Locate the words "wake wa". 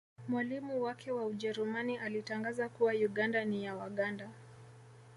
0.83-1.25